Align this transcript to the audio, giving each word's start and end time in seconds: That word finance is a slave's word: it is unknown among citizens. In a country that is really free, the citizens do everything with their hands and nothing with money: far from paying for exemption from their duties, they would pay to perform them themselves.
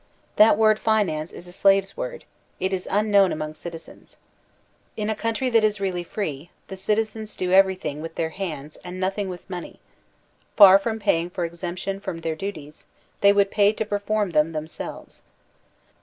That 0.37 0.57
word 0.57 0.79
finance 0.79 1.31
is 1.31 1.47
a 1.47 1.51
slave's 1.51 1.95
word: 1.95 2.25
it 2.59 2.73
is 2.73 2.87
unknown 2.89 3.31
among 3.31 3.53
citizens. 3.53 4.17
In 4.97 5.11
a 5.11 5.15
country 5.15 5.47
that 5.51 5.63
is 5.63 5.79
really 5.79 6.03
free, 6.03 6.49
the 6.69 6.75
citizens 6.75 7.35
do 7.35 7.51
everything 7.51 8.01
with 8.01 8.15
their 8.15 8.29
hands 8.31 8.77
and 8.77 8.99
nothing 8.99 9.29
with 9.29 9.47
money: 9.47 9.79
far 10.57 10.79
from 10.79 10.97
paying 10.99 11.29
for 11.29 11.45
exemption 11.45 11.99
from 11.99 12.21
their 12.21 12.35
duties, 12.35 12.83
they 13.19 13.31
would 13.31 13.51
pay 13.51 13.73
to 13.73 13.85
perform 13.85 14.31
them 14.31 14.53
themselves. 14.53 15.21